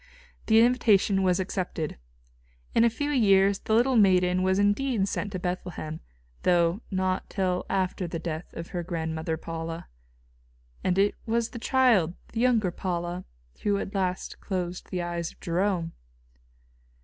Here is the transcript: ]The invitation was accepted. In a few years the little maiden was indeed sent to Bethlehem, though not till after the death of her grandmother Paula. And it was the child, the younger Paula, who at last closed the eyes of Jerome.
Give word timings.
]The 0.47 0.61
invitation 0.61 1.21
was 1.21 1.39
accepted. 1.39 1.99
In 2.73 2.83
a 2.83 2.89
few 2.89 3.11
years 3.11 3.59
the 3.59 3.75
little 3.75 3.97
maiden 3.97 4.41
was 4.41 4.57
indeed 4.57 5.07
sent 5.07 5.31
to 5.33 5.37
Bethlehem, 5.37 5.99
though 6.41 6.81
not 6.89 7.29
till 7.29 7.67
after 7.69 8.07
the 8.07 8.17
death 8.17 8.51
of 8.55 8.69
her 8.69 8.81
grandmother 8.81 9.37
Paula. 9.37 9.87
And 10.83 10.97
it 10.97 11.13
was 11.27 11.49
the 11.49 11.59
child, 11.59 12.15
the 12.33 12.39
younger 12.39 12.71
Paula, 12.71 13.25
who 13.61 13.77
at 13.77 13.93
last 13.93 14.39
closed 14.39 14.89
the 14.89 15.03
eyes 15.03 15.33
of 15.33 15.39
Jerome. 15.39 15.91